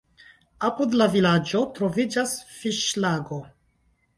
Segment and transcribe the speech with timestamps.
[0.69, 3.43] Apud la vilaĝo troviĝas fiŝlago.